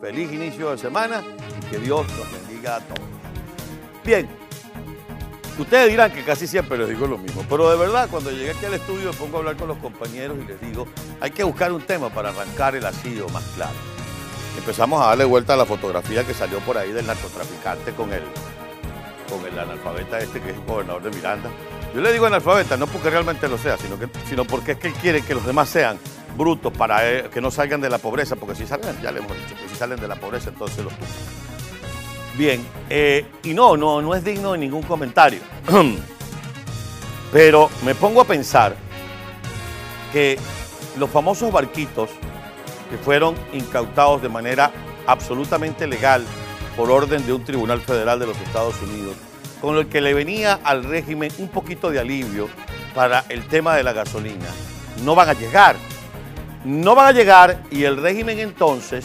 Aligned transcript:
feliz 0.00 0.32
inicio 0.32 0.70
de 0.70 0.78
semana 0.78 1.22
y 1.60 1.66
que 1.66 1.78
Dios 1.78 2.06
nos 2.16 2.32
bendiga 2.32 2.76
a 2.76 2.80
todos. 2.80 3.00
Bien, 4.04 4.28
ustedes 5.58 5.90
dirán 5.90 6.12
que 6.12 6.24
casi 6.24 6.46
siempre 6.46 6.78
les 6.78 6.88
digo 6.88 7.06
lo 7.06 7.18
mismo, 7.18 7.44
pero 7.48 7.70
de 7.70 7.76
verdad 7.76 8.08
cuando 8.10 8.30
llegué 8.30 8.50
aquí 8.50 8.64
al 8.64 8.74
estudio 8.74 9.10
me 9.10 9.16
pongo 9.16 9.36
a 9.36 9.40
hablar 9.40 9.56
con 9.56 9.68
los 9.68 9.78
compañeros 9.78 10.38
y 10.42 10.46
les 10.46 10.60
digo, 10.60 10.86
hay 11.20 11.30
que 11.30 11.44
buscar 11.44 11.72
un 11.72 11.82
tema 11.82 12.10
para 12.10 12.30
arrancar 12.30 12.76
el 12.76 12.86
asillo 12.86 13.28
más 13.30 13.44
claro. 13.54 13.76
Empezamos 14.56 15.02
a 15.02 15.08
darle 15.08 15.24
vuelta 15.24 15.54
a 15.54 15.56
la 15.56 15.66
fotografía 15.66 16.24
que 16.24 16.34
salió 16.34 16.58
por 16.60 16.78
ahí 16.78 16.92
del 16.92 17.06
narcotraficante 17.06 17.92
con 17.92 18.12
el, 18.12 18.22
con 19.28 19.44
el 19.46 19.58
analfabeta 19.58 20.18
este 20.18 20.40
que 20.40 20.50
es 20.50 20.56
el 20.56 20.64
gobernador 20.64 21.02
de 21.02 21.10
Miranda. 21.10 21.50
Yo 21.94 22.00
le 22.00 22.12
digo 22.12 22.26
analfabeta 22.26 22.76
no 22.76 22.86
porque 22.86 23.10
realmente 23.10 23.48
lo 23.48 23.56
sea, 23.56 23.76
sino, 23.78 23.96
sino 24.28 24.44
porque 24.44 24.72
es 24.72 24.78
que 24.78 24.88
él 24.88 24.94
quiere 24.94 25.22
que 25.22 25.34
los 25.34 25.46
demás 25.46 25.68
sean 25.68 25.98
brutos 26.36 26.72
para 26.72 27.08
él, 27.08 27.30
que 27.30 27.40
no 27.40 27.50
salgan 27.50 27.80
de 27.80 27.90
la 27.90 27.98
pobreza, 27.98 28.36
porque 28.36 28.54
si 28.54 28.66
salen, 28.66 29.00
ya 29.02 29.12
le 29.12 29.20
hemos 29.20 29.36
dicho, 29.36 29.54
si 29.68 29.74
salen 29.76 30.00
de 30.00 30.08
la 30.08 30.16
pobreza 30.16 30.50
entonces 30.50 30.84
los 30.84 30.92
tumban. 30.92 31.08
Bien, 32.36 32.64
eh, 32.88 33.26
y 33.42 33.54
no, 33.54 33.76
no, 33.76 34.00
no 34.00 34.14
es 34.14 34.22
digno 34.22 34.52
de 34.52 34.58
ningún 34.58 34.82
comentario. 34.82 35.40
Pero 37.32 37.68
me 37.84 37.94
pongo 37.94 38.20
a 38.20 38.24
pensar 38.24 38.76
que 40.12 40.38
los 40.96 41.10
famosos 41.10 41.52
barquitos 41.52 42.10
que 42.90 42.96
fueron 42.96 43.34
incautados 43.52 44.22
de 44.22 44.28
manera 44.28 44.70
absolutamente 45.06 45.86
legal 45.86 46.24
por 46.76 46.90
orden 46.90 47.26
de 47.26 47.32
un 47.32 47.44
tribunal 47.44 47.80
federal 47.80 48.18
de 48.18 48.26
los 48.26 48.36
Estados 48.40 48.80
Unidos, 48.82 49.16
con 49.60 49.76
el 49.76 49.88
que 49.88 50.00
le 50.00 50.14
venía 50.14 50.60
al 50.62 50.84
régimen 50.84 51.32
un 51.38 51.48
poquito 51.48 51.90
de 51.90 51.98
alivio 51.98 52.48
para 52.94 53.24
el 53.28 53.46
tema 53.48 53.74
de 53.74 53.82
la 53.82 53.92
gasolina, 53.92 54.46
no 55.04 55.14
van 55.14 55.28
a 55.28 55.32
llegar. 55.32 55.76
No 56.64 56.94
van 56.94 57.06
a 57.06 57.12
llegar 57.12 57.62
y 57.70 57.84
el 57.84 57.96
régimen 57.96 58.38
entonces 58.38 59.04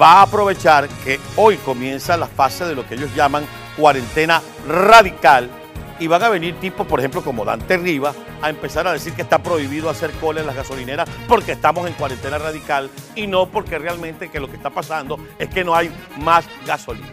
va 0.00 0.14
a 0.14 0.22
aprovechar 0.22 0.88
que 1.04 1.20
hoy 1.36 1.56
comienza 1.58 2.16
la 2.16 2.26
fase 2.26 2.64
de 2.64 2.74
lo 2.74 2.86
que 2.86 2.94
ellos 2.94 3.14
llaman 3.14 3.44
cuarentena 3.76 4.42
radical 4.66 5.50
y 5.98 6.06
van 6.06 6.22
a 6.22 6.28
venir 6.28 6.58
tipos, 6.58 6.86
por 6.86 6.98
ejemplo, 6.98 7.22
como 7.22 7.44
Dante 7.44 7.76
Rivas, 7.76 8.16
a 8.40 8.50
empezar 8.50 8.86
a 8.88 8.92
decir 8.92 9.12
que 9.12 9.22
está 9.22 9.38
prohibido 9.38 9.88
hacer 9.88 10.10
cola 10.12 10.40
en 10.40 10.46
las 10.46 10.56
gasolineras 10.56 11.08
porque 11.28 11.52
estamos 11.52 11.86
en 11.86 11.92
cuarentena 11.94 12.38
radical 12.38 12.90
y 13.14 13.26
no 13.26 13.46
porque 13.46 13.78
realmente 13.78 14.28
que 14.28 14.40
lo 14.40 14.48
que 14.50 14.56
está 14.56 14.70
pasando 14.70 15.18
es 15.38 15.48
que 15.48 15.62
no 15.62 15.76
hay 15.76 15.92
más 16.18 16.44
gasolina. 16.66 17.06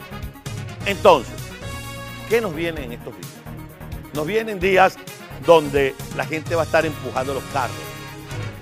Entonces, 0.85 1.35
¿qué 2.29 2.41
nos 2.41 2.55
viene 2.55 2.83
en 2.83 2.94
estos 2.94 3.16
días? 3.16 3.33
Nos 4.13 4.25
vienen 4.25 4.59
días 4.59 4.97
donde 5.45 5.94
la 6.16 6.25
gente 6.25 6.55
va 6.55 6.63
a 6.63 6.66
estar 6.66 6.85
empujando 6.85 7.33
los 7.35 7.44
carros. 7.53 7.88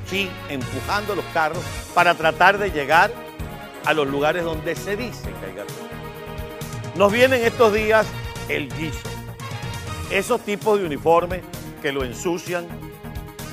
Sí, 0.10 0.30
empujando 0.50 1.16
los 1.16 1.26
carros 1.34 1.64
para 1.94 2.16
tratar 2.16 2.58
de 2.58 2.72
llegar 2.72 3.12
a 3.86 3.94
los 3.94 4.08
lugares 4.08 4.44
donde 4.44 4.76
se 4.76 4.96
dice 4.96 5.24
que 5.40 5.46
hay 5.48 5.56
gasolina. 5.56 5.88
Nos 6.96 7.12
vienen 7.12 7.44
estos 7.44 7.74
días 7.74 8.08
el 8.48 8.74
guiso. 8.74 9.00
Esos 10.10 10.42
tipos 10.42 10.80
de 10.80 10.86
uniformes 10.86 11.42
que 11.82 11.92
lo 11.92 12.04
ensucian 12.04 12.66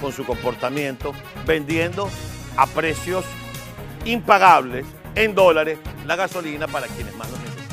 con 0.01 0.13
su 0.13 0.25
comportamiento, 0.25 1.13
vendiendo 1.45 2.09
a 2.57 2.67
precios 2.67 3.25
impagables 4.05 4.87
en 5.15 5.35
dólares 5.35 5.79
la 6.07 6.17
gasolina 6.17 6.69
para 6.69 6.87
quienes 6.87 7.15
más 7.17 7.31
lo 7.31 7.39
necesitan. 7.39 7.65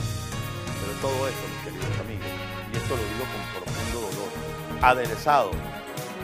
Pero 0.81 0.99
todo 1.01 1.27
esto, 1.27 1.41
mis 1.47 1.63
queridos 1.65 1.99
amigos, 1.99 2.27
y 2.73 2.77
esto 2.77 2.95
lo 2.95 3.03
digo 3.03 3.25
con 3.31 3.63
profundo 3.63 3.99
dolor, 4.09 4.83
aderezado 4.83 5.51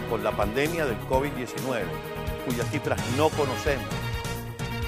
por 0.10 0.22
la 0.22 0.32
pandemia 0.32 0.86
del 0.86 1.00
COVID-19, 1.02 1.84
cuyas 2.48 2.70
cifras 2.72 3.00
no 3.18 3.30
conocemos, 3.30 3.86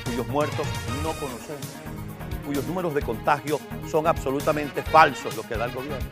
cuyos 0.05 0.27
muertos 0.29 0.65
no 1.03 1.11
conocemos, 1.11 1.67
cuyos 2.45 2.65
números 2.65 2.93
de 2.93 3.01
contagio 3.01 3.59
son 3.91 4.07
absolutamente 4.07 4.81
falsos 4.81 5.35
lo 5.35 5.43
que 5.43 5.57
da 5.57 5.65
el 5.65 5.73
gobierno. 5.73 6.09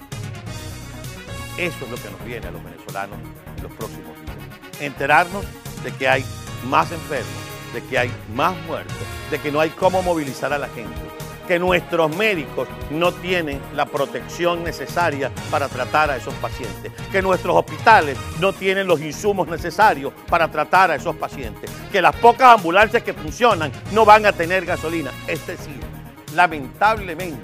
Eso 1.58 1.86
es 1.86 1.89
lo 1.89 1.95
que 1.95 2.09
nos 2.09 2.26
viene 2.26 2.48
a 2.48 2.52
los 2.52 2.62
venezolanos 2.62 3.17
en 3.56 3.64
los 3.64 3.72
próximos 3.72 4.14
días. 4.22 4.82
Enterarnos 4.82 5.45
de 5.83 5.92
que 5.94 6.10
hay 6.10 6.26
más 6.66 6.92
enfermos, 6.92 7.32
de 7.73 7.82
que 7.82 7.98
hay 7.98 8.11
más 8.36 8.55
muertos, 8.67 8.95
de 9.32 9.39
que 9.39 9.49
no 9.49 9.61
hay 9.61 9.70
cómo 9.70 10.04
movilizar 10.04 10.52
a 10.52 10.58
la 10.58 10.67
gente, 10.67 10.99
que 11.48 11.58
nuestros 11.58 12.16
médicos 12.16 12.68
no 12.92 13.12
tienen 13.14 13.60
la 13.74 13.86
protección 13.86 14.64
necesaria 14.64 15.32
para 15.50 15.70
tratar 15.70 16.12
a 16.12 16.18
esos 16.18 16.34
pacientes, 16.36 16.92
que 17.12 17.22
nuestros 17.22 17.56
hospitales 17.56 18.18
no 18.40 18.54
tienen 18.54 18.86
los 18.86 19.02
insumos 19.02 19.48
necesarios 19.48 20.14
para 20.30 20.52
tratar 20.52 20.92
a 20.92 20.96
esos 20.96 21.16
pacientes, 21.16 21.72
que 21.92 22.02
las 22.02 22.16
pocas 22.18 22.56
ambulancias 22.56 23.02
que 23.04 23.14
funcionan 23.14 23.72
no 23.94 24.06
van 24.06 24.26
a 24.26 24.34
tener 24.34 24.66
gasolina. 24.66 25.12
Es 25.26 25.46
decir, 25.48 25.80
lamentablemente, 26.36 27.42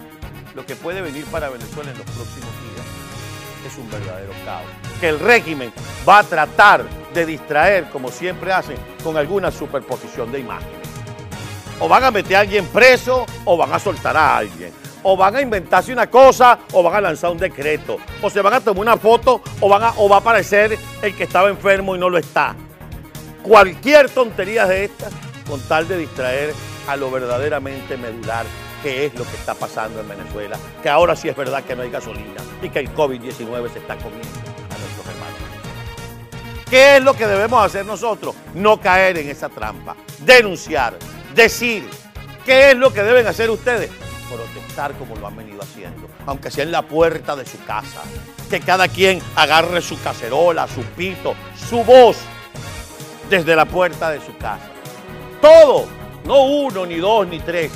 lo 0.53 0.65
que 0.65 0.75
puede 0.75 1.01
venir 1.01 1.25
para 1.25 1.49
Venezuela 1.49 1.91
en 1.91 1.97
los 1.97 2.05
próximos 2.05 2.49
días 2.61 2.85
es 3.65 3.77
un 3.77 3.89
verdadero 3.89 4.33
caos. 4.45 4.65
Que 4.99 5.09
el 5.09 5.19
régimen 5.19 5.71
va 6.07 6.19
a 6.19 6.23
tratar 6.23 6.85
de 7.13 7.25
distraer, 7.25 7.89
como 7.89 8.09
siempre 8.09 8.51
hacen, 8.51 8.77
con 9.03 9.17
alguna 9.17 9.51
superposición 9.51 10.31
de 10.31 10.39
imágenes. 10.39 10.82
O 11.83 11.89
van 11.89 12.01
a 12.05 12.11
meter 12.11 12.37
a 12.37 12.39
alguien 12.39 12.65
preso 12.67 13.25
o 13.43 13.57
van 13.57 13.73
a 13.73 13.77
soltar 13.77 14.15
a 14.15 14.37
alguien. 14.37 14.71
O 15.03 15.17
van 15.17 15.35
a 15.35 15.41
inventarse 15.41 15.91
una 15.91 16.09
cosa 16.09 16.59
o 16.71 16.81
van 16.81 16.95
a 16.95 17.01
lanzar 17.01 17.29
un 17.29 17.37
decreto. 17.37 17.97
O 18.21 18.29
se 18.29 18.41
van 18.41 18.53
a 18.53 18.61
tomar 18.61 18.79
una 18.79 18.95
foto 18.95 19.41
o, 19.59 19.67
van 19.67 19.83
a, 19.83 19.93
o 19.97 20.07
va 20.07 20.15
a 20.15 20.19
aparecer 20.19 20.77
el 21.01 21.13
que 21.13 21.25
estaba 21.25 21.49
enfermo 21.49 21.93
y 21.93 21.99
no 21.99 22.09
lo 22.09 22.17
está. 22.17 22.55
Cualquier 23.41 24.09
tontería 24.09 24.65
de 24.65 24.85
estas 24.85 25.11
con 25.45 25.59
tal 25.59 25.85
de 25.89 25.97
distraer 25.97 26.53
a 26.87 26.95
lo 26.95 27.11
verdaderamente 27.11 27.97
medular 27.97 28.45
qué 28.81 29.07
es 29.07 29.15
lo 29.15 29.25
que 29.25 29.35
está 29.35 29.53
pasando 29.53 29.99
en 29.99 30.07
Venezuela, 30.07 30.57
que 30.81 30.87
ahora 30.87 31.17
sí 31.17 31.27
es 31.27 31.35
verdad 31.35 31.65
que 31.65 31.75
no 31.75 31.81
hay 31.81 31.89
gasolina 31.89 32.41
y 32.61 32.69
que 32.69 32.79
el 32.79 32.95
COVID-19 32.95 33.73
se 33.73 33.79
está 33.79 33.97
comiendo 33.97 34.29
a 34.29 34.77
nuestros 34.77 35.07
hermanos. 35.07 35.39
¿Qué 36.69 36.95
es 36.95 37.03
lo 37.03 37.13
que 37.13 37.27
debemos 37.27 37.61
hacer 37.61 37.85
nosotros? 37.85 38.35
No 38.53 38.79
caer 38.79 39.17
en 39.17 39.29
esa 39.29 39.49
trampa, 39.49 39.97
denunciar, 40.19 40.93
decir. 41.35 41.89
¿Qué 42.45 42.71
es 42.71 42.77
lo 42.77 42.91
que 42.91 43.03
deben 43.03 43.25
hacer 43.25 43.49
ustedes? 43.49 43.89
Protestar 44.29 44.93
como 44.93 45.15
lo 45.15 45.27
han 45.27 45.37
venido 45.37 45.61
haciendo, 45.61 46.09
aunque 46.25 46.51
sea 46.51 46.65
en 46.65 46.71
la 46.71 46.81
puerta 46.81 47.35
de 47.35 47.45
su 47.45 47.63
casa. 47.63 48.01
Que 48.49 48.59
cada 48.59 48.89
quien 48.89 49.21
agarre 49.35 49.81
su 49.81 50.01
cacerola, 50.01 50.67
su 50.67 50.81
pito, 50.81 51.35
su 51.69 51.83
voz 51.85 52.17
desde 53.29 53.55
la 53.55 53.65
puerta 53.65 54.11
de 54.11 54.19
su 54.19 54.35
casa. 54.37 54.69
Todo, 55.41 55.85
no 56.25 56.43
uno, 56.43 56.85
ni 56.85 56.97
dos, 56.97 57.27
ni 57.27 57.39
tres, 57.39 57.71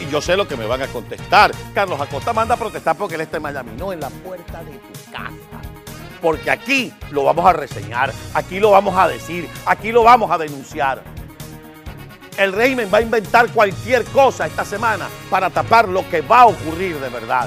y 0.00 0.10
yo 0.10 0.20
sé 0.20 0.36
lo 0.36 0.48
que 0.48 0.56
me 0.56 0.66
van 0.66 0.82
a 0.82 0.86
contestar. 0.86 1.52
Carlos 1.74 2.00
Acosta 2.00 2.32
manda 2.32 2.54
a 2.54 2.58
protestar 2.58 2.96
porque 2.96 3.16
él 3.16 3.22
está 3.22 3.36
en 3.36 3.42
Miami. 3.42 3.72
No, 3.76 3.92
en 3.92 4.00
la 4.00 4.10
puerta 4.10 4.62
de 4.64 4.72
tu 4.72 5.12
casa. 5.12 5.34
Porque 6.22 6.50
aquí 6.50 6.92
lo 7.10 7.24
vamos 7.24 7.44
a 7.46 7.52
reseñar, 7.52 8.12
aquí 8.34 8.60
lo 8.60 8.70
vamos 8.70 8.96
a 8.96 9.08
decir, 9.08 9.48
aquí 9.66 9.90
lo 9.90 10.02
vamos 10.02 10.30
a 10.30 10.38
denunciar. 10.38 11.02
El 12.40 12.54
régimen 12.54 12.88
va 12.90 12.96
a 12.96 13.02
inventar 13.02 13.52
cualquier 13.52 14.02
cosa 14.06 14.46
esta 14.46 14.64
semana 14.64 15.10
para 15.28 15.50
tapar 15.50 15.86
lo 15.86 16.08
que 16.08 16.22
va 16.22 16.40
a 16.40 16.46
ocurrir 16.46 16.98
de 16.98 17.10
verdad. 17.10 17.46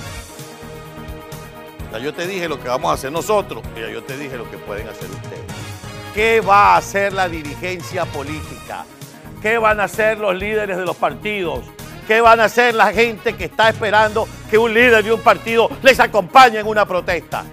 Ya 1.91 1.97
yo 1.97 2.13
te 2.13 2.27
dije 2.27 2.47
lo 2.47 2.59
que 2.59 2.67
vamos 2.67 2.91
a 2.91 2.93
hacer 2.93 3.11
nosotros 3.11 3.63
y 3.75 3.79
ya 3.79 3.89
yo 3.89 4.03
te 4.03 4.15
dije 4.15 4.37
lo 4.37 4.47
que 4.51 4.59
pueden 4.59 4.87
hacer 4.87 5.09
ustedes. 5.09 5.41
¿Qué 6.13 6.41
va 6.41 6.75
a 6.75 6.77
hacer 6.77 7.11
la 7.11 7.27
dirigencia 7.27 8.05
política? 8.05 8.85
¿Qué 9.41 9.57
van 9.57 9.79
a 9.79 9.85
hacer 9.85 10.19
los 10.19 10.35
líderes 10.35 10.77
de 10.77 10.85
los 10.85 10.95
partidos? 10.95 11.65
¿Qué 12.07 12.21
van 12.21 12.39
a 12.39 12.43
hacer 12.43 12.75
la 12.75 12.93
gente 12.93 13.35
que 13.35 13.45
está 13.45 13.69
esperando 13.69 14.27
que 14.47 14.59
un 14.59 14.75
líder 14.75 15.03
de 15.03 15.11
un 15.11 15.21
partido 15.21 15.71
les 15.81 15.99
acompañe 15.99 16.59
en 16.59 16.67
una 16.67 16.85
protesta? 16.85 17.43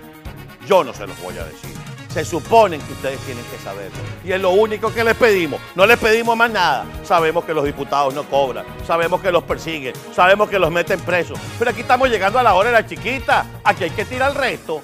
Yo 0.66 0.84
no 0.84 0.92
se 0.92 1.06
los 1.06 1.18
voy 1.22 1.38
a 1.38 1.44
decir. 1.44 1.89
Se 2.12 2.24
suponen 2.24 2.80
que 2.80 2.92
ustedes 2.92 3.18
tienen 3.20 3.44
que 3.44 3.58
saberlo. 3.62 3.96
Y 4.24 4.32
es 4.32 4.40
lo 4.40 4.50
único 4.50 4.92
que 4.92 5.04
les 5.04 5.14
pedimos. 5.14 5.60
No 5.74 5.86
les 5.86 5.98
pedimos 5.98 6.36
más 6.36 6.50
nada. 6.50 6.84
Sabemos 7.04 7.44
que 7.44 7.54
los 7.54 7.64
diputados 7.64 8.12
no 8.14 8.24
cobran. 8.24 8.66
Sabemos 8.86 9.20
que 9.20 9.30
los 9.30 9.44
persiguen. 9.44 9.94
Sabemos 10.12 10.50
que 10.50 10.58
los 10.58 10.70
meten 10.70 11.00
presos. 11.00 11.38
Pero 11.58 11.70
aquí 11.70 11.82
estamos 11.82 12.08
llegando 12.08 12.38
a 12.38 12.42
la 12.42 12.54
hora 12.54 12.70
de 12.70 12.82
la 12.82 12.86
chiquita. 12.86 13.46
Aquí 13.62 13.84
hay 13.84 13.90
que 13.90 14.04
tirar 14.04 14.32
el 14.32 14.36
resto 14.36 14.82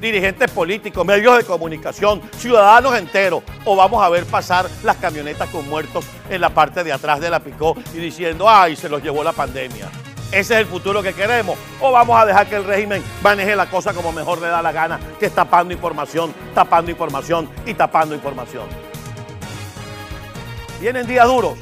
dirigentes 0.00 0.50
políticos, 0.50 1.04
medios 1.04 1.36
de 1.38 1.44
comunicación, 1.44 2.22
ciudadanos 2.36 2.96
enteros, 2.96 3.42
o 3.64 3.76
vamos 3.76 4.02
a 4.02 4.08
ver 4.08 4.24
pasar 4.26 4.66
las 4.84 4.96
camionetas 4.96 5.48
con 5.48 5.68
muertos 5.68 6.04
en 6.30 6.40
la 6.40 6.50
parte 6.50 6.84
de 6.84 6.92
atrás 6.92 7.20
de 7.20 7.30
la 7.30 7.40
picó 7.40 7.76
y 7.92 7.98
diciendo, 7.98 8.48
ay, 8.48 8.76
se 8.76 8.88
los 8.88 9.02
llevó 9.02 9.24
la 9.24 9.32
pandemia. 9.32 9.88
Ese 10.30 10.54
es 10.54 10.60
el 10.60 10.66
futuro 10.66 11.02
que 11.02 11.14
queremos. 11.14 11.58
O 11.80 11.90
vamos 11.90 12.20
a 12.20 12.26
dejar 12.26 12.46
que 12.46 12.56
el 12.56 12.64
régimen 12.64 13.02
maneje 13.22 13.56
la 13.56 13.66
cosa 13.66 13.94
como 13.94 14.12
mejor 14.12 14.40
le 14.40 14.48
da 14.48 14.60
la 14.60 14.72
gana, 14.72 15.00
que 15.18 15.26
es 15.26 15.34
tapando 15.34 15.72
información, 15.72 16.34
tapando 16.54 16.90
información 16.90 17.48
y 17.64 17.74
tapando 17.74 18.14
información. 18.14 18.64
Vienen 20.80 21.06
días 21.06 21.26
duros 21.26 21.54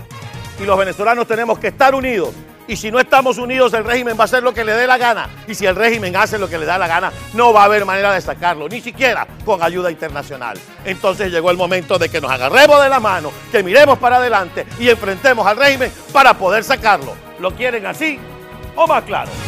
y 0.61 0.65
los 0.65 0.79
venezolanos 0.79 1.27
tenemos 1.27 1.59
que 1.59 1.69
estar 1.69 1.95
unidos 1.95 2.35
Y 2.69 2.77
si 2.77 2.91
no 2.91 2.99
estamos 2.99 3.39
unidos, 3.39 3.73
el 3.75 3.85
régimen 3.85 4.17
va 4.19 4.23
a 4.23 4.25
hacer 4.25 4.43
lo 4.43 4.53
que 4.53 4.65
le 4.65 4.73
dé 4.73 4.89
la 4.89 4.99
gana. 4.99 5.29
Y 5.47 5.55
si 5.55 5.67
el 5.67 5.77
régimen 5.77 6.17
hace 6.17 6.37
lo 6.37 6.49
que 6.49 6.59
le 6.59 6.67
da 6.67 6.79
la 6.79 6.89
gana, 6.89 7.13
no 7.35 7.53
va 7.53 7.63
a 7.63 7.65
haber 7.67 7.85
manera 7.85 8.13
de 8.13 8.21
sacarlo, 8.21 8.69
ni 8.69 8.81
siquiera 8.81 9.25
con 9.45 9.63
ayuda 9.63 9.89
internacional. 9.89 10.59
Entonces 10.85 11.31
llegó 11.31 11.53
el 11.53 11.57
momento 11.57 11.97
de 11.97 12.09
que 12.09 12.21
nos 12.21 12.29
agarremos 12.29 12.83
de 12.83 12.89
la 12.89 12.99
mano, 12.99 13.31
que 13.53 13.63
miremos 13.63 13.99
para 13.99 14.17
adelante 14.17 14.67
y 14.81 14.89
enfrentemos 14.89 15.47
al 15.47 15.57
régimen 15.57 15.93
para 16.13 16.35
poder 16.35 16.65
sacarlo. 16.65 17.15
¿Lo 17.39 17.55
quieren 17.55 17.87
así 17.87 18.19
o 18.77 18.87
más 18.87 19.03
claro? 19.05 19.46